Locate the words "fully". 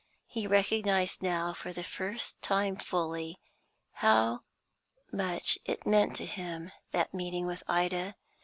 2.75-3.39